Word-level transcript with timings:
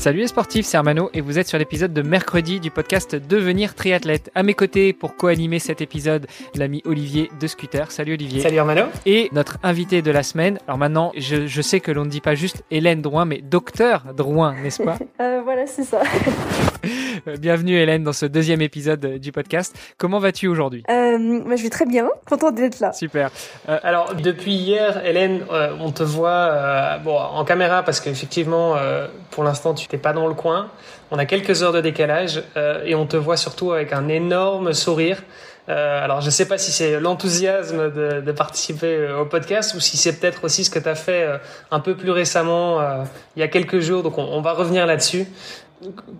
Salut 0.00 0.20
les 0.20 0.28
sportifs, 0.28 0.64
c'est 0.64 0.78
Armano 0.78 1.10
et 1.12 1.20
vous 1.20 1.38
êtes 1.38 1.46
sur 1.46 1.58
l'épisode 1.58 1.92
de 1.92 2.00
mercredi 2.00 2.58
du 2.58 2.70
podcast 2.70 3.14
Devenir 3.16 3.74
triathlète. 3.74 4.30
À 4.34 4.42
mes 4.42 4.54
côtés 4.54 4.94
pour 4.94 5.14
co-animer 5.14 5.58
cet 5.58 5.82
épisode, 5.82 6.26
l'ami 6.54 6.80
Olivier 6.86 7.30
de 7.38 7.46
Scooter. 7.46 7.90
Salut 7.92 8.14
Olivier. 8.14 8.40
Salut 8.40 8.58
Armano. 8.60 8.84
Et 9.04 9.28
notre 9.32 9.58
invité 9.62 10.00
de 10.00 10.10
la 10.10 10.22
semaine. 10.22 10.58
Alors 10.66 10.78
maintenant, 10.78 11.12
je, 11.18 11.46
je 11.46 11.60
sais 11.60 11.80
que 11.80 11.92
l'on 11.92 12.06
ne 12.06 12.10
dit 12.10 12.22
pas 12.22 12.34
juste 12.34 12.64
Hélène 12.70 13.02
Drouin, 13.02 13.26
mais 13.26 13.42
docteur 13.42 14.14
Drouin, 14.16 14.54
n'est-ce 14.62 14.82
pas? 14.82 14.96
Euh, 15.20 15.42
Voilà, 15.44 15.66
c'est 15.66 15.84
ça. 15.84 16.00
Bienvenue 17.40 17.76
Hélène 17.76 18.04
dans 18.04 18.12
ce 18.12 18.26
deuxième 18.26 18.62
épisode 18.62 19.18
du 19.18 19.32
podcast. 19.32 19.76
Comment 19.98 20.18
vas-tu 20.18 20.48
aujourd'hui? 20.48 20.82
Euh, 20.88 21.40
bah, 21.46 21.56
Je 21.56 21.62
vais 21.62 21.68
très 21.68 21.86
bien, 21.86 22.08
contente 22.28 22.54
d'être 22.54 22.80
là. 22.80 22.92
Super. 22.92 23.30
Euh, 23.68 23.78
alors 23.82 24.14
depuis 24.14 24.52
hier, 24.52 25.04
Hélène, 25.04 25.42
euh, 25.52 25.74
on 25.80 25.90
te 25.90 26.02
voit 26.02 26.30
euh, 26.30 26.98
bon 26.98 27.16
en 27.16 27.44
caméra 27.44 27.82
parce 27.82 28.00
qu'effectivement, 28.00 28.76
euh, 28.76 29.06
pour 29.30 29.44
l'instant, 29.44 29.74
tu 29.74 29.88
n'es 29.92 29.98
pas 29.98 30.12
dans 30.12 30.26
le 30.26 30.34
coin. 30.34 30.70
On 31.10 31.18
a 31.18 31.26
quelques 31.26 31.62
heures 31.62 31.72
de 31.72 31.80
décalage 31.80 32.42
et 32.84 32.94
on 32.94 33.04
te 33.04 33.16
voit 33.16 33.36
surtout 33.36 33.72
avec 33.72 33.92
un 33.92 34.06
énorme 34.06 34.72
sourire. 34.72 35.24
alors 35.66 36.20
je 36.20 36.26
ne 36.26 36.30
sais 36.30 36.46
pas 36.46 36.56
si 36.56 36.70
c'est 36.70 37.00
l'enthousiasme 37.00 37.90
de, 37.90 38.20
de, 38.20 38.32
participer 38.32 39.10
au 39.20 39.24
podcast 39.24 39.74
ou 39.74 39.80
si 39.80 39.96
c'est 39.96 40.20
peut-être 40.20 40.44
aussi 40.44 40.62
ce 40.62 40.70
que 40.70 40.78
tu 40.78 40.88
as 40.88 40.94
fait 40.94 41.26
un 41.72 41.80
peu 41.80 41.96
plus 41.96 42.12
récemment, 42.12 42.78
il 43.34 43.40
y 43.40 43.42
a 43.42 43.48
quelques 43.48 43.80
jours. 43.80 44.04
Donc 44.04 44.18
on, 44.18 44.22
on 44.22 44.40
va 44.40 44.52
revenir 44.52 44.86
là-dessus 44.86 45.26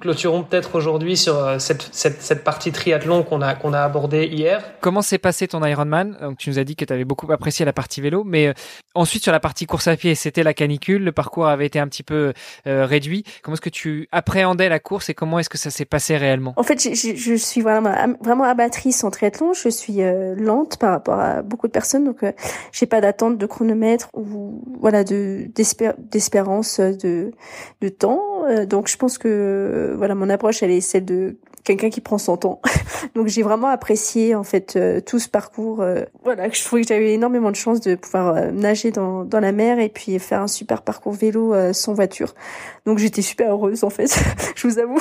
clôturons 0.01 0.43
peut-être 0.43 0.75
aujourd'hui 0.75 1.17
sur 1.17 1.37
euh, 1.37 1.59
cette, 1.59 1.89
cette, 1.93 2.23
cette, 2.23 2.45
partie 2.45 2.73
triathlon 2.73 3.23
qu'on 3.23 3.43
a, 3.43 3.55
qu'on 3.55 3.73
a 3.73 3.81
abordée 3.81 4.27
hier. 4.27 4.63
Comment 4.81 5.03
s'est 5.03 5.19
passé 5.19 5.49
ton 5.49 5.65
Ironman? 5.65 6.17
Donc, 6.21 6.39
Tu 6.39 6.51
nous 6.51 6.59
as 6.59 6.65
dit 6.65 6.77
que 6.77 6.85
tu 6.85 6.93
avais 6.93 7.05
beaucoup 7.05 7.31
apprécié 7.33 7.65
la 7.65 7.73
partie 7.73 8.01
vélo, 8.01 8.25
mais 8.25 8.49
euh, 8.49 8.53
ensuite 8.95 9.23
sur 9.23 9.33
la 9.33 9.41
partie 9.41 9.67
course 9.67 9.89
à 9.89 9.97
pied, 9.97 10.15
c'était 10.15 10.43
la 10.43 10.55
canicule, 10.55 11.05
le 11.05 11.13
parcours 11.13 11.47
avait 11.47 11.67
été 11.67 11.79
un 11.79 11.89
petit 11.89 12.03
peu 12.03 12.33
euh, 12.67 12.87
réduit. 12.87 13.25
Comment 13.43 13.55
est-ce 13.55 13.61
que 13.61 13.69
tu 13.69 14.09
appréhendais 14.13 14.69
la 14.69 14.79
course 14.79 15.09
et 15.09 15.15
comment 15.15 15.39
est-ce 15.39 15.49
que 15.49 15.59
ça 15.59 15.71
s'est 15.71 15.85
passé 15.85 16.17
réellement? 16.17 16.55
En 16.57 16.63
fait, 16.63 16.83
je, 16.83 17.15
je, 17.15 17.35
suis 17.35 17.61
vraiment, 17.61 17.95
vraiment 18.21 18.45
abattrice 18.45 19.05
en 19.05 19.11
triathlon. 19.11 19.53
Je 19.53 19.69
suis 19.69 20.03
euh, 20.03 20.35
lente 20.35 20.79
par 20.79 20.91
rapport 20.91 21.19
à 21.19 21.43
beaucoup 21.43 21.67
de 21.67 21.73
personnes, 21.73 22.05
donc 22.05 22.23
euh, 22.23 22.33
j'ai 22.73 22.87
pas 22.87 23.01
d'attente 23.01 23.39
de 23.39 23.47
chronomètre 23.47 24.09
ou 24.15 24.63
voilà 24.81 25.05
de 25.05 25.49
d'espérance 26.11 26.81
de, 26.81 27.33
de 27.81 27.89
temps. 27.89 28.40
Donc 28.67 28.89
je 28.89 28.97
pense 28.97 29.19
que 29.19 29.29
euh, 29.29 29.95
voilà, 29.97 30.15
mon 30.15 30.29
approche, 30.29 30.63
elle 30.63 30.71
est 30.71 30.81
celle 30.81 31.05
de 31.05 31.37
quelqu'un 31.65 31.91
qui 31.91 32.01
prend 32.01 32.19
son 32.19 32.37
temps. 32.37 32.61
Donc 33.15 33.29
j'ai 33.29 33.43
vraiment 33.43 33.69
apprécié 33.69 34.35
en 34.35 34.45
fait 34.45 34.77
euh, 34.77 35.01
tout 35.01 35.19
ce 35.19 35.29
parcours. 35.29 35.81
Euh, 35.81 36.05
voilà, 36.25 36.49
je 36.51 36.63
trouvais 36.65 36.83
que 36.83 36.89
j'avais 36.89 37.13
énormément 37.13 37.51
de 37.51 37.57
chance 37.57 37.81
de 37.81 37.95
pouvoir 37.95 38.53
nager 38.53 38.91
dans, 38.91 39.25
dans 39.25 39.41
la 39.41 39.53
mer 39.53 39.79
et 39.79 39.89
puis 39.89 40.19
faire 40.19 40.41
un 40.41 40.49
super 40.49 40.83
parcours 40.83 41.13
vélo 41.13 41.55
sans 41.73 41.95
voiture. 41.95 42.35
Donc 42.87 42.99
j'étais 42.99 43.23
super 43.23 43.53
heureuse 43.53 43.85
en 43.85 43.91
fait, 43.91 44.07
je 44.57 44.67
vous 44.67 44.79
avoue. 44.79 45.01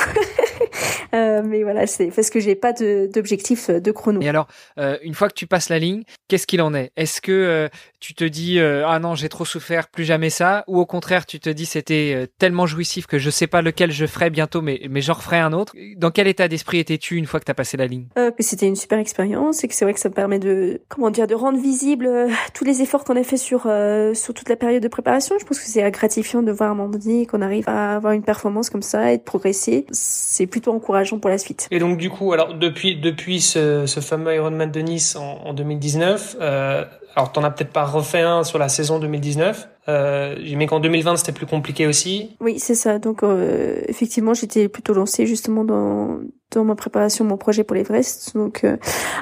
mais 1.14 1.64
voilà, 1.64 1.88
c'est 1.88 2.08
parce 2.08 2.30
que 2.30 2.40
j'ai 2.40 2.56
pas 2.56 2.74
d'objectif 2.74 3.70
de, 3.70 3.80
de, 3.80 3.92
chrono. 3.92 4.22
Et 4.22 4.30
alors, 4.30 4.48
une 4.78 5.14
fois 5.14 5.28
que 5.30 5.34
tu 5.34 5.48
passes 5.48 5.70
la 5.70 5.80
ligne, 5.80 6.04
qu'est-ce 6.28 6.48
qu'il 6.48 6.62
en 6.62 6.74
est? 6.74 6.92
Est-ce 6.96 7.22
que 7.22 7.70
tu 8.00 8.14
te 8.14 8.24
dis 8.24 8.60
ah 8.60 9.00
non 9.00 9.16
j'ai 9.16 9.30
trop 9.30 9.46
souffert, 9.46 9.88
plus 9.88 10.04
jamais 10.04 10.30
ça, 10.30 10.64
ou 10.68 10.80
au 10.80 10.86
contraire 10.86 11.26
tu 11.26 11.40
te 11.40 11.50
dis 11.50 11.66
c'était 11.66 12.28
tellement 12.38 12.66
jouissif 12.66 13.08
que 13.08 13.18
je 13.18 13.30
sais 13.30 13.48
pas 13.48 13.62
lequel 13.62 13.92
je 13.92 14.06
ferai 14.06 14.30
bientôt, 14.30 14.62
mais 14.62 14.82
mais 14.90 15.02
j'en 15.02 15.14
referai 15.14 15.40
un 15.40 15.54
autre. 15.54 15.74
Dans 15.96 16.12
quel 16.12 16.28
état 16.28 16.49
d'esprit 16.50 16.80
étais-tu 16.80 17.16
une 17.16 17.26
fois 17.26 17.40
que 17.40 17.46
tu 17.46 17.52
as 17.52 17.56
passé 17.56 17.78
la 17.78 17.88
ligne 17.88 18.08
euh, 18.18 18.32
Que 18.32 18.44
c'était 18.44 18.68
une 18.68 18.76
super 18.76 19.00
expérience 19.00 19.64
et 19.64 19.68
que 19.68 19.74
c'est 19.74 19.86
vrai 19.86 19.94
que 19.94 20.00
ça 20.00 20.10
me 20.10 20.14
permet 20.14 20.40
de 20.40 20.82
comment 20.90 21.10
dire 21.12 21.28
de 21.28 21.36
rendre 21.36 21.60
visible 21.60 22.08
euh, 22.08 22.30
tous 22.54 22.66
les 22.66 22.82
efforts 22.82 23.04
qu'on 23.04 23.16
a 23.16 23.24
fait 23.24 23.38
sur 23.38 23.64
euh, 23.66 24.14
sur 24.14 24.34
toute 24.34 24.50
la 24.50 24.56
période 24.56 24.84
de 24.84 24.88
préparation. 24.88 25.36
Je 25.40 25.46
pense 25.46 25.60
que 25.60 25.66
c'est 25.66 25.90
gratifiant 25.92 26.42
de 26.42 26.52
voir 26.52 26.70
à 26.70 26.74
un 26.74 26.76
moment 26.76 26.90
donné 26.90 27.26
qu'on 27.26 27.42
arrive 27.42 27.70
à 27.70 27.96
avoir 27.96 28.14
une 28.14 28.24
performance 28.24 28.70
comme 28.70 28.82
ça 28.82 29.14
et 29.14 29.18
de 29.18 29.24
progresser. 29.24 29.86
C'est 29.92 30.48
plutôt 30.48 30.74
encourageant 30.74 31.20
pour 31.20 31.30
la 31.30 31.38
suite. 31.38 31.68
Et 31.72 31.80
donc 31.80 31.98
du 31.98 32.10
coup, 32.10 32.34
alors 32.34 32.54
depuis 32.56 33.00
depuis 33.00 33.40
ce, 33.40 33.86
ce 33.86 34.00
fameux 34.00 34.36
Ironman 34.36 34.72
de 34.72 34.80
Nice 34.82 35.16
en, 35.16 35.40
en 35.46 35.54
2019. 35.54 36.38
Euh, 36.42 36.86
alors, 37.16 37.32
t'en 37.32 37.44
as 37.44 37.52
peut-être 37.52 37.72
pas 37.72 37.86
refait 37.86 38.22
un 38.22 38.44
sur 38.44 38.60
la 38.60 38.70
saison 38.70 39.00
2019. 39.00 39.68
Euh, 39.88 40.36
mais 40.56 40.68
qu'en 40.68 40.80
2020 40.80 41.16
c'était 41.18 41.32
plus 41.32 41.48
compliqué 41.48 41.88
aussi. 41.88 42.36
Oui, 42.40 42.60
c'est 42.60 42.76
ça. 42.76 43.00
Donc 43.00 43.24
euh, 43.24 43.82
effectivement, 43.88 44.34
j'étais 44.34 44.70
plutôt 44.70 44.94
lancée 44.94 45.26
justement 45.26 45.64
dans 45.64 46.20
dans 46.52 46.64
ma 46.64 46.76
préparation, 46.76 47.26
mon 47.26 47.38
projet 47.38 47.64
pour 47.64 47.76
l'Everest. 47.76 48.34
Donc 48.36 48.64
euh, 48.64 48.78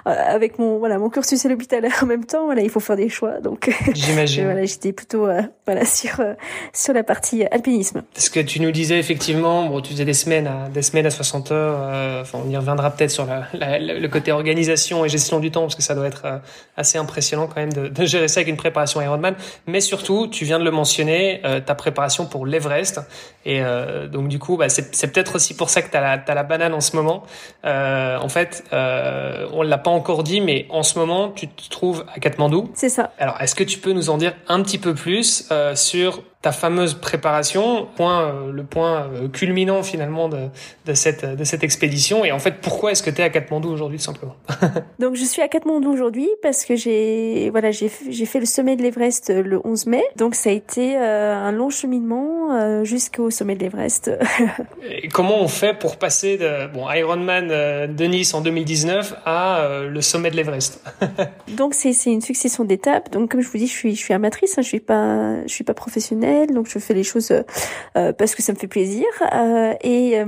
avec 0.05 0.59
mon 0.59 0.77
voilà 0.79 0.97
mon 0.97 1.09
cursus 1.09 1.45
à 1.45 1.49
l'hôpital 1.49 1.87
en 2.01 2.05
même 2.05 2.25
temps, 2.25 2.45
voilà, 2.45 2.61
il 2.61 2.69
faut 2.69 2.79
faire 2.79 2.95
des 2.95 3.09
choix. 3.09 3.39
Donc 3.41 3.69
j'imagine. 3.93 4.45
voilà, 4.45 4.65
j'étais 4.65 4.93
plutôt 4.93 5.27
euh, 5.27 5.41
voilà 5.65 5.85
sur 5.85 6.19
euh, 6.19 6.33
sur 6.73 6.93
la 6.93 7.03
partie 7.03 7.43
alpinisme. 7.45 8.03
Ce 8.15 8.29
que 8.29 8.39
tu 8.39 8.59
nous 8.61 8.71
disais 8.71 8.97
effectivement, 8.97 9.67
bon, 9.67 9.81
tu 9.81 9.91
faisais 9.91 10.05
des 10.05 10.13
semaines 10.13 10.47
à 10.47 10.69
des 10.69 10.81
semaines 10.81 11.05
à 11.05 11.11
60 11.11 11.51
heures. 11.51 12.21
enfin, 12.21 12.39
on 12.45 12.49
y 12.49 12.57
reviendra 12.57 12.91
peut-être 12.91 13.11
sur 13.11 13.25
la, 13.25 13.47
la, 13.53 13.79
le 13.79 14.07
côté 14.07 14.31
organisation 14.31 15.05
et 15.05 15.09
gestion 15.09 15.39
du 15.39 15.51
temps 15.51 15.61
parce 15.61 15.75
que 15.75 15.83
ça 15.83 15.95
doit 15.95 16.07
être 16.07 16.41
assez 16.75 16.97
impressionnant 16.97 17.47
quand 17.47 17.57
même 17.57 17.73
de, 17.73 17.87
de 17.87 18.05
gérer 18.05 18.27
ça 18.27 18.39
avec 18.39 18.49
une 18.49 18.57
préparation 18.57 19.01
Ironman. 19.01 19.35
Mais 19.65 19.81
surtout, 19.81 20.27
tu 20.27 20.45
viens 20.45 20.59
de 20.59 20.63
le 20.63 20.71
mentionner, 20.71 21.41
euh, 21.45 21.59
ta 21.59 21.75
préparation 21.75 22.25
pour 22.25 22.45
l'Everest. 22.45 23.01
Et 23.45 23.61
euh, 23.61 24.07
donc 24.07 24.27
du 24.27 24.39
coup, 24.39 24.57
bah, 24.57 24.69
c'est 24.69 25.11
peut-être 25.11 25.35
aussi 25.35 25.55
pour 25.55 25.69
ça 25.69 25.81
que 25.81 25.89
tu 25.89 25.97
as, 25.97 26.23
as, 26.25 26.33
la 26.33 26.43
banane 26.43 26.73
en 26.73 26.81
ce 26.81 26.95
moment. 26.95 27.16
Euh, 27.65 28.17
en 28.17 28.29
fait, 28.29 28.63
euh, 28.73 29.47
on 29.53 29.61
l'a 29.61 29.77
pas 29.77 29.91
encore 29.91 30.23
dit, 30.23 30.41
mais 30.41 30.65
en 30.69 30.83
ce 30.83 30.97
moment, 30.97 31.29
tu 31.29 31.47
te 31.47 31.69
trouves 31.69 32.05
à 32.13 32.19
Katmandou. 32.19 32.69
C'est 32.73 32.89
ça. 32.89 33.11
Alors, 33.17 33.39
est-ce 33.41 33.55
que 33.55 33.63
tu 33.63 33.79
peux 33.79 33.93
nous 33.93 34.09
en 34.09 34.17
dire 34.17 34.33
un 34.47 34.61
petit 34.61 34.77
peu 34.77 34.93
plus 34.93 35.47
euh, 35.51 35.75
sur 35.75 36.23
ta 36.41 36.51
fameuse 36.51 36.93
préparation, 36.93 37.87
point, 37.95 38.27
euh, 38.27 38.51
le 38.51 38.63
point 38.63 39.09
euh, 39.11 39.27
culminant 39.27 39.81
finalement 39.81 40.29
de, 40.29 40.49
de, 40.85 40.93
cette, 40.93 41.25
de 41.25 41.43
cette 41.43 41.63
expédition. 41.63 42.23
Et 42.23 42.31
en 42.31 42.37
fait, 42.37 42.61
pourquoi 42.61 42.91
est-ce 42.91 43.01
que 43.01 43.09
tu 43.09 43.21
es 43.21 43.23
à 43.23 43.29
Katmandou 43.29 43.69
aujourd'hui, 43.69 43.97
tout 43.97 44.03
simplement? 44.03 44.35
Donc, 44.99 45.15
je 45.15 45.23
suis 45.23 45.41
à 45.41 45.47
Katmandou 45.47 45.91
aujourd'hui 45.91 46.29
parce 46.43 46.63
que 46.63 46.75
j'ai 46.75 47.49
voilà, 47.49 47.71
j'ai 47.71 47.89
fait 47.89 48.39
le 48.39 48.45
sommet 48.45 48.75
de 48.75 48.83
l'Everest 48.83 49.31
euh, 49.31 49.41
le 49.41 49.59
11 49.63 49.87
mai. 49.87 50.03
Donc, 50.15 50.35
ça 50.35 50.51
a 50.51 50.53
été 50.53 50.95
un 50.95 51.51
long 51.51 51.69
cheminement 51.69 52.83
jusqu'au 52.83 53.29
sommet 53.31 53.55
de 53.55 53.63
l'Everest. 53.63 54.11
Et 54.89 55.07
comment 55.07 55.41
on 55.41 55.47
fait 55.47 55.73
pour 55.73 55.97
passer 55.97 56.37
de 56.37 56.67
bon, 56.67 56.89
Ironman 56.89 57.47
de 57.47 58.05
Nice 58.05 58.33
en 58.33 58.41
2019 58.41 59.15
à 59.25 59.69
le 59.89 60.01
sommet 60.01 60.29
de 60.31 60.35
l'Everest? 60.35 60.83
Donc, 61.57 61.73
c'est 61.73 61.93
une 62.05 62.21
succession 62.21 62.63
d'étapes. 62.63 63.11
Donc, 63.11 63.31
comme 63.31 63.41
je 63.41 63.49
vous 63.49 63.57
dis, 63.57 63.67
je 63.67 63.73
suis, 63.73 63.95
je 63.95 63.99
suis 63.99 64.13
amatrice, 64.13 64.57
hein, 64.57 64.61
je 64.61 64.67
suis 64.67 64.79
pas, 64.79 65.45
je 65.45 65.53
suis 65.53 65.63
pas 65.63 65.73
professionnelle 65.73 66.26
donc 66.47 66.67
je 66.67 66.79
fais 66.79 66.93
les 66.93 67.03
choses 67.03 67.31
euh, 67.31 68.13
parce 68.13 68.35
que 68.35 68.41
ça 68.41 68.53
me 68.53 68.57
fait 68.57 68.67
plaisir 68.67 69.05
euh, 69.33 69.73
et 69.81 70.19
euh, 70.19 70.25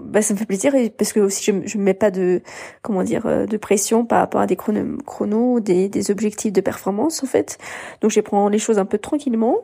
bah, 0.00 0.22
ça 0.22 0.34
me 0.34 0.38
fait 0.38 0.46
plaisir 0.46 0.72
parce 0.96 1.12
que 1.12 1.20
aussi 1.20 1.52
je, 1.64 1.78
me 1.78 1.82
mets 1.82 1.94
pas 1.94 2.10
de 2.10 2.42
comment 2.82 3.02
dire 3.02 3.46
de 3.46 3.56
pression 3.56 4.04
par 4.04 4.20
rapport 4.20 4.40
à 4.40 4.46
des 4.46 4.56
chronos, 4.56 4.98
chronos 5.04 5.60
des, 5.60 5.88
des 5.88 6.10
objectifs 6.10 6.52
de 6.52 6.60
performance 6.60 7.22
en 7.22 7.26
fait. 7.26 7.58
Donc 8.00 8.10
je 8.10 8.20
prends 8.20 8.48
les 8.48 8.58
choses 8.58 8.78
un 8.78 8.84
peu 8.84 8.98
tranquillement. 8.98 9.56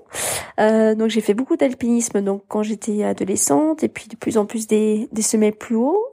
donc 0.59 1.09
j'ai 1.09 1.21
fait 1.21 1.35
beaucoup 1.35 1.57
d'alpinisme 1.57 2.21
donc 2.21 2.43
quand 2.49 2.63
j'étais 2.63 3.05
adolescente 3.05 3.83
et 3.85 3.89
puis 3.89 4.09
de 4.09 4.17
plus 4.17 4.39
en 4.39 4.47
plus 4.47 4.67
des, 4.67 5.09
des 5.12 5.23
sommets 5.23 5.53
plus 5.53 5.77
hauts. 5.77 6.07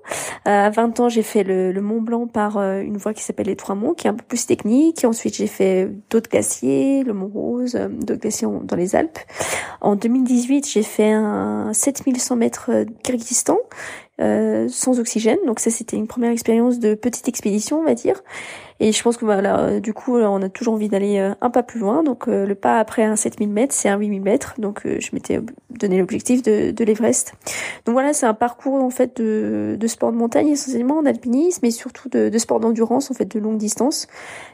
à 0.46 0.70
20 0.70 1.00
ans 1.00 1.10
j'ai 1.10 1.24
fait 1.24 1.44
le, 1.44 1.72
le, 1.72 1.82
Mont 1.82 2.02
Blanc 2.02 2.28
par 2.28 2.58
une 2.58 2.98
voie 2.98 3.14
qui 3.14 3.24
s'appelle 3.24 3.48
les 3.48 3.56
Trois 3.56 3.76
Monts 3.76 3.94
qui 3.94 4.08
est 4.08 4.10
un 4.10 4.16
peu 4.16 4.26
plus 4.28 4.46
technique. 4.46 5.04
Ensuite 5.04 5.36
j'ai 5.36 5.48
fait 5.48 5.90
d'autres 6.10 6.30
glaciers, 6.30 7.04
le 7.04 7.14
Mont 7.14 7.32
Rose, 7.34 7.74
d'autres 7.90 8.22
glaciers 8.22 8.48
dans 8.64 8.76
les 8.76 8.96
Alpes. 8.96 9.20
En 9.82 9.96
2018, 9.96 10.68
j'ai 10.68 10.84
fait 10.84 11.12
un 11.12 11.72
7100 11.74 12.36
mètres 12.36 12.72
Kyrgyzstan 13.04 13.58
euh, 14.22 14.68
sans 14.70 15.00
oxygène. 15.00 15.40
Donc 15.48 15.60
ça, 15.60 15.72
c'était 15.72 15.98
une 15.98 16.08
première 16.08 16.32
expérience 16.32 16.80
de 16.80 16.94
petite 16.94 17.28
expédition, 17.28 17.80
on 17.80 17.84
va 17.84 17.96
dire. 17.96 18.22
Et 18.84 18.92
je 18.92 19.04
pense 19.04 19.16
que 19.16 19.26
voilà, 19.26 19.80
du 19.80 19.94
coup, 19.94 20.18
on 20.18 20.42
a 20.42 20.50
toujours 20.50 20.74
envie 20.74 20.90
d'aller 20.90 21.20
un 21.20 21.50
pas 21.52 21.62
plus 21.62 21.80
loin. 21.80 22.04
Donc 22.04 22.26
le 22.26 22.56
pas 22.56 22.80
après 22.80 23.04
un 23.04 23.16
7000 23.16 23.50
mètres, 23.50 23.76
c'est 23.76 23.90
un 23.90 23.98
8000 23.98 24.22
mètres. 24.22 24.56
Donc 24.58 24.82
je 24.84 25.10
m'étais 25.14 25.40
donné 25.70 26.00
l'objectif 26.00 26.42
de, 26.42 26.72
de 26.72 26.84
l'Everest. 26.84 27.34
Donc 27.86 27.94
voilà, 27.94 28.12
c'est 28.14 28.26
un 28.26 28.34
parcours 28.34 28.84
en 28.84 28.90
fait 28.90 29.22
de, 29.22 29.78
de 29.80 29.88
sport 29.88 30.12
de 30.12 30.18
montagne 30.18 30.50
essentiellement 30.50 30.98
en 30.98 31.06
alpinisme, 31.06 31.60
mais 31.64 31.72
surtout 31.72 32.10
de, 32.10 32.30
de 32.30 32.38
sport 32.38 32.60
d'endurance 32.60 33.12
en 33.12 33.14
fait 33.14 33.26
de 33.26 33.40
longue 33.40 33.58
distance 33.58 34.08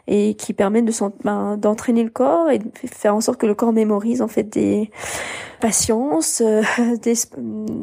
et 0.08 0.36
qui 0.36 0.54
permet 0.54 0.82
de 0.82 0.92
ben, 1.24 1.58
d'entraîner 1.58 2.04
le 2.04 2.10
corps 2.10 2.50
et 2.50 2.60
de 2.60 2.66
faire 2.86 3.16
en 3.16 3.22
sorte 3.22 3.40
que 3.40 3.46
le 3.46 3.56
corps 3.56 3.74
mémorise 3.74 4.22
en 4.22 4.28
fait 4.28 4.44
des 4.44 4.90
patience, 5.60 6.42
euh, 6.46 6.62
des, 7.02 7.14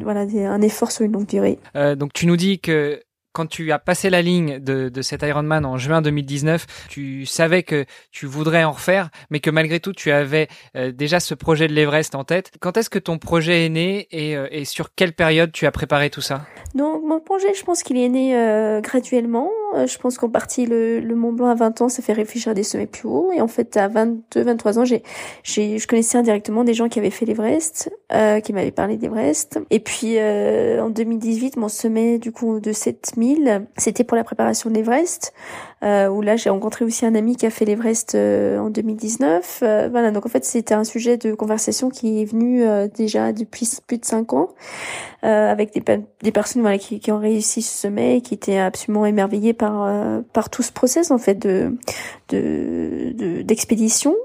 voilà, 0.01 0.21
un 0.21 0.61
effort 0.61 0.91
sur 0.91 1.05
une 1.05 1.13
longue 1.13 1.27
durée. 1.27 1.59
Euh, 1.75 1.95
donc 1.95 2.13
tu 2.13 2.25
nous 2.27 2.37
dis 2.37 2.59
que 2.59 3.01
quand 3.35 3.47
tu 3.47 3.73
as 3.73 3.79
passé 3.79 4.09
la 4.09 4.21
ligne 4.21 4.59
de, 4.59 4.87
de 4.87 5.01
cet 5.01 5.21
Ironman 5.21 5.65
en 5.65 5.77
juin 5.77 6.01
2019, 6.01 6.87
tu 6.87 7.25
savais 7.25 7.63
que 7.63 7.85
tu 8.11 8.27
voudrais 8.27 8.63
en 8.63 8.71
refaire, 8.71 9.09
mais 9.29 9.41
que 9.41 9.49
malgré 9.49 9.81
tout, 9.81 9.91
tu 9.91 10.09
avais 10.09 10.47
euh, 10.77 10.93
déjà 10.93 11.19
ce 11.19 11.33
projet 11.35 11.67
de 11.67 11.73
l'Everest 11.73 12.15
en 12.15 12.23
tête. 12.23 12.51
Quand 12.61 12.77
est-ce 12.77 12.89
que 12.89 12.97
ton 12.97 13.17
projet 13.17 13.65
est 13.65 13.69
né 13.69 14.07
et, 14.11 14.37
euh, 14.37 14.47
et, 14.51 14.63
sur 14.63 14.95
quelle 14.95 15.11
période 15.11 15.51
tu 15.51 15.65
as 15.65 15.71
préparé 15.71 16.09
tout 16.09 16.21
ça? 16.21 16.45
Donc 16.75 17.03
mon 17.03 17.19
projet, 17.19 17.53
je 17.53 17.63
pense 17.65 17.83
qu'il 17.83 17.97
est 17.97 18.07
né 18.07 18.37
euh, 18.37 18.79
graduellement. 18.79 19.49
Je 19.85 19.97
pense 19.97 20.17
qu'en 20.17 20.29
partie, 20.29 20.65
le, 20.65 20.99
le, 20.99 21.15
Mont 21.15 21.33
Blanc 21.33 21.47
à 21.47 21.55
20 21.55 21.81
ans, 21.81 21.89
ça 21.89 22.01
fait 22.01 22.13
réfléchir 22.13 22.51
à 22.51 22.53
des 22.53 22.63
sommets 22.63 22.87
plus 22.87 23.07
hauts. 23.07 23.31
Et 23.33 23.41
en 23.41 23.47
fait, 23.47 23.77
à 23.77 23.87
22, 23.87 24.41
23 24.41 24.79
ans, 24.79 24.85
j'ai, 24.85 25.03
j'ai, 25.43 25.77
je 25.77 25.87
connaissais 25.87 26.17
indirectement 26.17 26.63
des 26.63 26.73
gens 26.73 26.89
qui 26.89 26.99
avaient 26.99 27.09
fait 27.09 27.25
l'Everest, 27.25 27.91
qui 28.43 28.53
m'avaient 28.53 28.71
parlé 28.71 28.97
d'Everest. 28.97 29.59
Et 29.69 29.79
puis 29.79 30.19
en 30.19 30.89
2018, 30.89 31.57
mon 31.57 31.69
sommet 31.69 32.19
du 32.19 32.31
coup 32.31 32.59
de 32.59 32.71
7000 32.71 33.65
c'était 33.77 34.03
pour 34.03 34.17
la 34.17 34.23
préparation 34.23 34.69
de 34.69 34.75
l'Everest, 34.75 35.33
euh, 35.85 36.07
où 36.07 36.21
là 36.21 36.35
j'ai 36.35 36.49
rencontré 36.49 36.83
aussi 36.83 37.05
un 37.05 37.13
ami 37.13 37.35
qui 37.35 37.45
a 37.45 37.51
fait 37.51 37.65
l'Everest 37.65 38.15
euh, 38.15 38.57
en 38.57 38.69
2019. 38.69 39.59
Euh, 39.61 39.87
voilà, 39.91 40.09
donc 40.11 40.25
en 40.25 40.29
fait 40.29 40.43
c'était 40.43 40.73
un 40.73 40.83
sujet 40.83 41.17
de 41.17 41.33
conversation 41.33 41.89
qui 41.89 42.21
est 42.21 42.25
venu 42.25 42.63
déjà 42.95 43.31
depuis 43.33 43.69
plus 43.85 43.99
de 43.99 44.05
cinq 44.05 44.33
ans, 44.33 44.49
avec 45.21 45.73
des, 45.73 45.83
des 46.21 46.31
personnes 46.31 46.61
voilà 46.61 46.77
qui, 46.77 46.99
qui, 46.99 47.11
ont 47.11 47.19
réussi 47.19 47.61
ce 47.61 47.77
sommet, 47.81 48.17
et 48.17 48.21
qui 48.21 48.33
étaient 48.33 48.57
absolument 48.57 49.05
émerveillées 49.05 49.53
par 49.53 49.89
par 50.33 50.49
tout 50.49 50.63
ce 50.63 50.71
process 50.71 51.11
en 51.11 51.17
fait 51.17 51.35
de 51.35 51.75
de 52.29 53.41
d'expédition. 53.43 54.15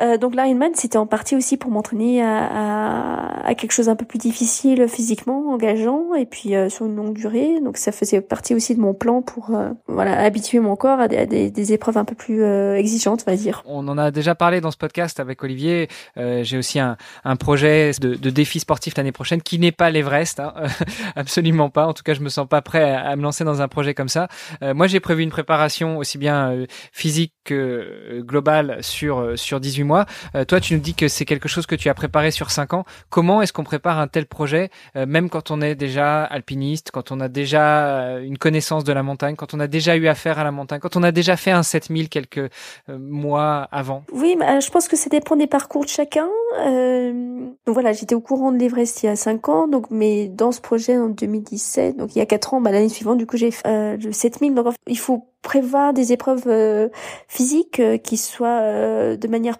Euh, 0.00 0.18
donc 0.18 0.34
l'Ironman, 0.34 0.72
c'était 0.74 0.98
en 0.98 1.06
partie 1.06 1.36
aussi 1.36 1.56
pour 1.56 1.70
m'entraîner 1.70 2.22
à, 2.22 2.44
à, 2.44 3.48
à, 3.48 3.54
quelque 3.54 3.72
chose 3.72 3.88
un 3.88 3.96
peu 3.96 4.04
plus 4.04 4.18
difficile 4.18 4.86
physiquement, 4.88 5.50
engageant, 5.52 6.14
et 6.14 6.26
puis 6.26 6.54
euh, 6.54 6.68
sur 6.68 6.84
une 6.84 6.96
longue 6.96 7.14
durée. 7.14 7.60
Donc 7.64 7.78
ça 7.78 7.92
faisait 7.92 8.20
partie 8.20 8.54
aussi 8.54 8.74
de 8.74 8.80
mon 8.80 8.92
plan 8.92 9.22
pour 9.22 9.54
euh, 9.54 9.70
voilà 9.86 10.18
habituer 10.20 10.60
mon 10.60 10.76
corps 10.76 11.00
à 11.00 11.08
des, 11.08 11.50
des, 11.50 11.72
épreuves 11.72 11.96
un 11.96 12.04
peu 12.04 12.14
plus 12.14 12.42
euh, 12.42 12.76
exigeantes, 12.76 13.24
on 13.26 13.30
va 13.30 13.36
dire. 13.36 13.62
On 13.64 13.88
en 13.88 13.96
a 13.96 14.10
déjà 14.10 14.34
parlé 14.34 14.60
dans 14.60 14.70
ce 14.70 14.76
podcast 14.76 15.18
avec 15.18 15.42
Olivier. 15.42 15.88
J'ai 16.16 16.58
aussi 16.58 16.78
un, 16.78 16.96
un 17.24 17.36
projet 17.36 17.92
de, 18.00 18.14
de, 18.14 18.30
défi 18.30 18.60
sportif 18.60 18.96
l'année 18.96 19.12
prochaine 19.12 19.40
qui 19.40 19.58
n'est 19.58 19.72
pas 19.72 19.90
l'Everest, 19.90 20.40
hein, 20.40 20.52
absolument 21.16 21.70
pas. 21.70 21.86
En 21.86 21.94
tout 21.94 22.02
cas, 22.02 22.14
je 22.14 22.20
me 22.20 22.28
sens 22.28 22.46
pas 22.46 22.60
prêt 22.60 22.90
à, 22.90 23.00
à 23.08 23.16
me 23.16 23.22
lancer 23.22 23.44
dans 23.44 23.62
un 23.62 23.68
projet 23.68 23.94
comme 23.94 24.08
ça. 24.08 24.28
moi, 24.60 24.86
j'ai 24.86 25.00
prévu 25.00 25.22
une 25.22 25.30
préparation 25.30 25.98
aussi 25.98 26.18
bien 26.18 26.66
physique 26.92 27.15
que 27.44 28.20
globale 28.20 28.78
sur 28.82 29.38
sur 29.38 29.60
18 29.60 29.84
mois. 29.84 30.06
Euh, 30.34 30.44
toi, 30.44 30.60
tu 30.60 30.74
nous 30.74 30.80
dis 30.80 30.94
que 30.94 31.08
c'est 31.08 31.24
quelque 31.24 31.48
chose 31.48 31.66
que 31.66 31.74
tu 31.74 31.88
as 31.88 31.94
préparé 31.94 32.30
sur 32.30 32.50
cinq 32.50 32.74
ans. 32.74 32.84
Comment 33.10 33.42
est-ce 33.42 33.52
qu'on 33.52 33.64
prépare 33.64 33.98
un 33.98 34.08
tel 34.08 34.26
projet, 34.26 34.70
euh, 34.96 35.06
même 35.06 35.30
quand 35.30 35.50
on 35.50 35.60
est 35.60 35.74
déjà 35.74 36.24
alpiniste, 36.24 36.90
quand 36.92 37.12
on 37.12 37.20
a 37.20 37.28
déjà 37.28 37.86
euh, 37.86 38.22
une 38.22 38.38
connaissance 38.38 38.84
de 38.84 38.92
la 38.92 39.02
montagne, 39.02 39.36
quand 39.36 39.54
on 39.54 39.60
a 39.60 39.66
déjà 39.66 39.96
eu 39.96 40.06
affaire 40.08 40.38
à 40.38 40.44
la 40.44 40.50
montagne, 40.50 40.80
quand 40.80 40.96
on 40.96 41.02
a 41.02 41.12
déjà 41.12 41.36
fait 41.36 41.50
un 41.50 41.62
7000 41.62 42.08
quelques 42.08 42.50
mois 42.88 43.68
avant? 43.72 44.04
Oui, 44.12 44.36
bah, 44.38 44.60
je 44.60 44.70
pense 44.70 44.88
que 44.88 44.96
ça 44.96 45.08
dépend 45.08 45.36
des 45.36 45.46
parcours 45.46 45.84
de 45.84 45.88
chacun. 45.88 46.28
donc 46.56 47.74
voilà, 47.74 47.92
j'étais 47.92 48.14
au 48.14 48.20
courant 48.20 48.52
de 48.52 48.58
l'Everest 48.58 49.02
il 49.02 49.06
y 49.06 49.08
a 49.08 49.16
cinq 49.16 49.48
ans, 49.48 49.68
donc 49.68 49.90
mais 49.90 50.28
dans 50.28 50.52
ce 50.52 50.60
projet 50.60 50.96
en 50.96 51.08
2017, 51.08 51.96
donc 51.96 52.14
il 52.14 52.18
y 52.18 52.22
a 52.22 52.26
quatre 52.26 52.54
ans, 52.54 52.60
bah, 52.60 52.70
l'année 52.70 52.88
suivante, 52.88 53.18
du 53.18 53.26
coup 53.26 53.36
j'ai 53.36 53.50
fait 53.50 53.96
le 53.96 54.12
7000. 54.12 54.54
Donc 54.54 54.74
il 54.86 54.98
faut 54.98 55.26
prévoir 55.46 55.92
des 55.92 56.12
épreuves 56.12 56.42
euh, 56.48 56.88
physiques 57.28 57.78
euh, 57.78 57.98
qui 57.98 58.16
soient 58.16 58.62
euh, 58.62 59.16
de 59.16 59.28
manière 59.28 59.58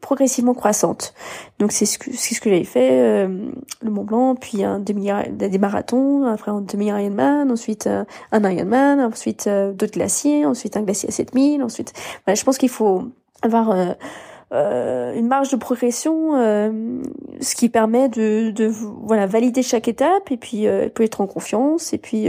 progressivement 0.00 0.54
croissante. 0.54 1.12
Donc 1.58 1.70
c'est 1.70 1.84
ce 1.84 1.98
que 1.98 2.16
ce 2.16 2.40
que 2.40 2.48
j'avais 2.48 2.64
fait 2.64 3.26
le 3.26 3.90
Mont 3.90 4.04
Blanc, 4.04 4.34
puis 4.36 4.64
un 4.64 4.78
demi 4.78 5.10
des 5.30 5.58
marathons, 5.58 6.24
après 6.24 6.50
un 6.50 6.62
demi 6.62 6.86
Ironman, 6.86 7.50
ensuite 7.50 7.88
un 8.32 8.50
Ironman, 8.50 9.00
ensuite 9.00 9.48
d'autres 9.48 9.92
glaciers, 9.92 10.46
ensuite 10.46 10.76
un 10.76 10.82
glacier 10.82 11.10
à 11.10 11.12
7000, 11.12 11.62
ensuite 11.62 11.92
voilà, 12.24 12.34
je 12.34 12.44
pense 12.44 12.56
qu'il 12.56 12.70
faut 12.70 13.02
avoir 13.42 13.74
une 14.50 15.26
marge 15.26 15.50
de 15.50 15.56
progression, 15.56 16.36
euh, 16.36 17.02
ce 17.40 17.54
qui 17.54 17.68
permet 17.68 18.08
de, 18.08 18.50
de, 18.50 18.66
voilà 18.66 19.26
valider 19.26 19.62
chaque 19.62 19.88
étape 19.88 20.30
et 20.30 20.36
puis 20.36 20.66
euh, 20.66 20.88
peut 20.88 21.02
être 21.02 21.20
en 21.20 21.26
confiance 21.26 21.92
et 21.92 21.98
puis 21.98 22.28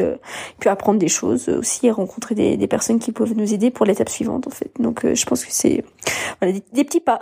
puis 0.60 0.70
apprendre 0.70 1.00
des 1.00 1.08
choses 1.08 1.50
aussi 1.50 1.88
et 1.88 1.92
rencontrer 1.92 2.36
des, 2.36 2.58
des 2.58 2.68
personnes 2.68 3.00
qui 3.00 3.12
peuvent 3.12 3.34
nous 3.36 3.54
aider 3.54 3.72
pour 3.72 3.86
l'étape 3.86 4.10
suivante 4.10 4.48
en 4.48 4.52
fait. 4.52 4.72
Donc 4.80 5.06
je 5.06 5.26
pense 5.26 5.46
que 5.46 5.52
c'est 5.52 5.84
voilà 6.42 6.60
des 6.74 6.84
petits 6.84 7.00
pas, 7.00 7.20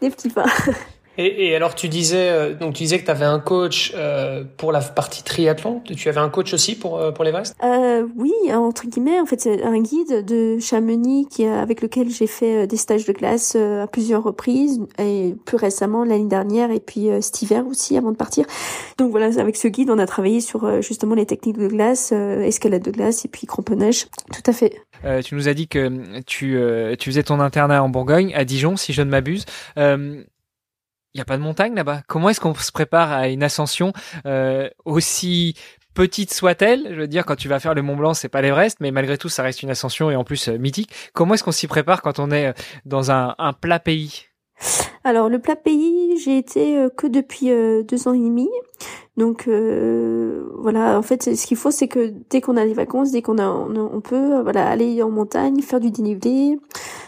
des 0.00 0.10
petits 0.10 0.30
pas. 0.30 0.46
Et, 1.18 1.48
et, 1.48 1.56
alors 1.56 1.74
tu 1.74 1.88
disais 1.88 2.28
euh, 2.28 2.54
donc 2.54 2.74
tu 2.74 2.82
disais 2.82 2.98
que 2.98 3.04
tu 3.04 3.10
avais 3.10 3.24
un 3.24 3.40
coach 3.40 3.92
euh, 3.96 4.44
pour 4.56 4.72
la 4.72 4.80
partie 4.80 5.22
triathlon. 5.22 5.80
Tu 5.80 6.08
avais 6.08 6.20
un 6.20 6.28
coach 6.28 6.52
aussi 6.52 6.76
pour 6.76 6.98
euh, 6.98 7.10
pour 7.12 7.24
l'Everest? 7.24 7.56
Euh, 7.64 8.06
Oui, 8.16 8.32
entre 8.52 8.86
guillemets. 8.86 9.18
En 9.20 9.26
fait, 9.26 9.40
c'est 9.40 9.62
un 9.62 9.80
guide 9.80 10.24
de 10.24 10.58
Chamonix 10.58 11.26
qui 11.30 11.44
avec 11.46 11.80
lequel 11.80 12.10
j'ai 12.10 12.26
fait 12.26 12.64
euh, 12.64 12.66
des 12.66 12.76
stages 12.76 13.04
de 13.06 13.12
glace 13.12 13.56
à 13.56 13.86
plusieurs 13.86 14.22
reprises 14.22 14.80
et 14.98 15.34
plus 15.44 15.56
récemment 15.56 16.04
l'année 16.04 16.28
dernière 16.28 16.70
et 16.70 16.80
puis 16.80 17.08
cet 17.20 17.42
hiver 17.42 17.66
aussi 17.66 17.96
avant 17.96 18.10
de 18.12 18.16
partir. 18.16 18.44
Donc 18.98 19.10
voilà, 19.10 19.26
avec 19.40 19.56
ce 19.56 19.68
guide, 19.68 19.90
on 19.90 19.98
a 19.98 20.06
travaillé 20.06 20.40
sur 20.40 20.82
justement 20.82 21.14
les 21.14 21.26
techniques 21.26 21.58
de 21.58 21.68
glace, 21.68 22.12
escalade 22.12 22.82
de 22.82 22.90
glace 22.90 23.24
et 23.24 23.28
puis 23.28 23.46
cramponnage. 23.46 24.06
Tout 24.32 24.50
à 24.50 24.52
fait. 24.52 24.80
tu 25.24 25.34
nous 25.34 25.48
as 25.48 25.54
dit 25.54 25.68
que 25.68 26.20
tu 26.22 26.58
tu 26.98 27.10
faisais 27.10 27.22
ton 27.22 27.40
internat 27.40 27.82
en 27.82 27.88
Bourgogne 27.88 28.32
à 28.34 28.44
Dijon, 28.44 28.76
si 28.76 28.92
je 28.92 29.02
ne 29.02 29.10
m'abuse. 29.10 29.44
Il 29.76 30.26
n'y 31.16 31.22
a 31.22 31.24
pas 31.24 31.36
de 31.36 31.42
montagne 31.42 31.74
là-bas. 31.74 32.02
Comment 32.06 32.28
est-ce 32.28 32.40
qu'on 32.40 32.54
se 32.54 32.72
prépare 32.72 33.12
à 33.12 33.28
une 33.28 33.42
ascension 33.42 33.92
euh, 34.26 34.68
aussi 34.84 35.54
petite 35.94 36.32
soit-elle? 36.32 36.88
Je 36.90 37.00
veux 37.00 37.08
dire, 37.08 37.24
quand 37.24 37.36
tu 37.36 37.48
vas 37.48 37.60
faire 37.60 37.74
le 37.74 37.82
Mont 37.82 37.96
Blanc, 37.96 38.14
c'est 38.14 38.28
pas 38.28 38.42
l'Everest, 38.42 38.78
mais 38.80 38.90
malgré 38.90 39.18
tout, 39.18 39.28
ça 39.28 39.42
reste 39.42 39.62
une 39.62 39.70
ascension 39.70 40.10
et 40.10 40.16
en 40.16 40.24
plus 40.24 40.48
euh, 40.48 40.58
mythique. 40.58 40.90
Comment 41.12 41.34
est-ce 41.34 41.44
qu'on 41.44 41.52
s'y 41.52 41.66
prépare 41.66 42.02
quand 42.02 42.18
on 42.18 42.30
est 42.30 42.46
euh, 42.46 42.52
dans 42.84 43.10
un 43.10 43.34
plat 43.60 43.80
pays? 43.80 44.26
Alors 45.06 45.28
le 45.28 45.38
plat 45.38 45.56
pays, 45.56 46.18
j'ai 46.18 46.36
été 46.38 46.88
que 46.96 47.06
depuis 47.06 47.48
deux 47.84 48.08
ans 48.08 48.12
et 48.12 48.18
demi. 48.18 48.48
Donc 49.16 49.48
euh, 49.48 50.46
voilà, 50.58 50.98
en 50.98 51.02
fait, 51.02 51.34
ce 51.34 51.46
qu'il 51.46 51.56
faut, 51.56 51.70
c'est 51.70 51.88
que 51.88 52.12
dès 52.28 52.42
qu'on 52.42 52.56
a 52.56 52.64
les 52.64 52.74
vacances, 52.74 53.12
dès 53.12 53.22
qu'on 53.22 53.38
a, 53.38 53.48
on, 53.48 54.00
peut, 54.02 54.40
voilà, 54.42 54.68
aller 54.68 55.02
en 55.02 55.10
montagne, 55.10 55.62
faire 55.62 55.80
du 55.80 55.90
dénivelé. 55.90 56.58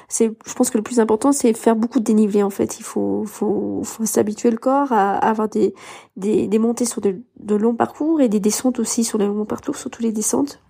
C'est, 0.09 0.33
je 0.47 0.55
pense 0.55 0.71
que 0.71 0.79
le 0.79 0.83
plus 0.83 1.01
important, 1.01 1.33
c'est 1.33 1.53
faire 1.55 1.77
beaucoup 1.77 1.99
de 1.99 2.05
dénivelé. 2.05 2.43
En 2.43 2.49
fait, 2.49 2.79
il 2.79 2.83
faut, 2.83 3.25
faut, 3.27 3.83
faut 3.85 4.07
s'habituer 4.07 4.51
le 4.51 4.57
corps 4.57 4.91
à, 4.91 5.19
avoir 5.19 5.51
des, 5.51 5.75
des, 6.17 6.49
des 6.49 6.59
montées 6.59 6.87
sur 6.87 7.03
de, 7.03 7.17
de, 7.41 7.55
longs 7.55 7.75
parcours 7.75 8.23
et 8.23 8.31
des 8.31 8.41
descentes 8.41 8.79
aussi 8.79 9.05
sur 9.05 9.19
les 9.19 9.27
longs 9.27 9.45
parcours, 9.45 9.77
surtout 9.77 10.03
les 10.03 10.13
descentes, 10.13 10.63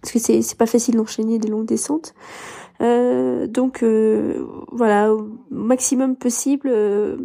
parce 0.00 0.12
que 0.12 0.18
c'est, 0.18 0.42
c'est 0.42 0.58
pas 0.58 0.66
facile 0.66 0.96
d'enchaîner 0.96 1.38
des 1.38 1.48
longues 1.48 1.66
descentes. 1.66 2.14
Euh, 2.80 3.46
donc 3.46 3.82
euh, 3.82 4.46
voilà, 4.72 5.12
au 5.12 5.28
maximum 5.50 6.16
possible. 6.16 6.70
Euh, 6.72 7.16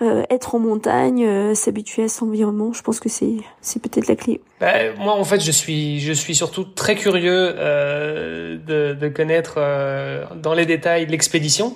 euh, 0.00 0.22
être 0.30 0.54
en 0.54 0.60
montagne, 0.60 1.24
euh, 1.24 1.54
s'habituer 1.54 2.04
à 2.04 2.08
son 2.08 2.26
environnement, 2.26 2.72
je 2.72 2.82
pense 2.82 3.00
que 3.00 3.08
c'est 3.08 3.38
c'est 3.60 3.82
peut-être 3.82 4.06
la 4.06 4.14
clé. 4.14 4.40
Bah, 4.60 4.94
moi, 4.96 5.12
en 5.14 5.24
fait, 5.24 5.40
je 5.40 5.50
suis 5.50 5.98
je 5.98 6.12
suis 6.12 6.36
surtout 6.36 6.62
très 6.62 6.94
curieux 6.94 7.52
euh, 7.56 8.58
de, 8.58 8.94
de 8.94 9.08
connaître 9.08 9.54
euh, 9.56 10.24
dans 10.40 10.54
les 10.54 10.66
détails 10.66 11.06
l'expédition. 11.06 11.74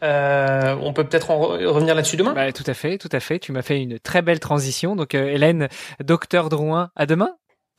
on 0.00 0.92
peut 0.94 1.02
peut-être 1.02 1.32
en 1.32 1.38
revenir 1.40 1.96
là-dessus 1.96 2.16
demain? 2.16 2.34
Bah, 2.34 2.52
tout 2.52 2.62
à 2.68 2.74
fait, 2.74 2.98
tout 2.98 3.08
à 3.10 3.18
fait. 3.18 3.40
Tu 3.40 3.50
m'as 3.50 3.62
fait 3.62 3.82
une 3.82 3.98
très 3.98 4.22
belle 4.22 4.38
transition. 4.38 4.94
Donc, 4.94 5.14
Hélène, 5.14 5.66
docteur 6.04 6.48
Drouin, 6.50 6.90
à 6.94 7.06
demain. 7.06 7.30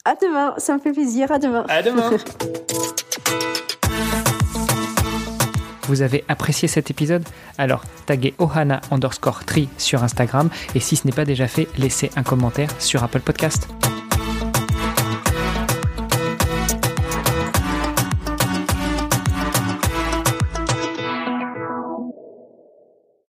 À 0.07 0.15
demain, 0.15 0.53
ça 0.57 0.73
me 0.73 0.79
fait 0.79 0.93
plaisir. 0.93 1.29
À 1.33 1.37
demain. 1.37 1.65
À 1.67 1.83
demain. 1.83 2.11
Vous 5.89 6.01
avez 6.01 6.23
apprécié 6.29 6.69
cet 6.69 6.89
épisode? 6.89 7.27
Alors 7.57 7.83
taguez 8.05 8.33
ohana 8.39 8.79
underscore 8.89 9.43
tri 9.43 9.67
sur 9.77 10.05
Instagram 10.05 10.49
et 10.75 10.79
si 10.79 10.95
ce 10.95 11.05
n'est 11.07 11.13
pas 11.13 11.25
déjà 11.25 11.49
fait, 11.49 11.67
laissez 11.77 12.09
un 12.15 12.23
commentaire 12.23 12.69
sur 12.79 13.03
Apple 13.03 13.19
Podcast. 13.19 13.67